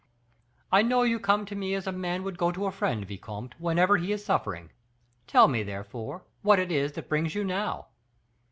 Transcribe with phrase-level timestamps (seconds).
[0.71, 3.53] "I know you come to me as a man would go to a friend, vicomte,
[3.59, 4.71] whenever he is suffering;
[5.27, 7.85] tell me, therefore, what is it that brings you now."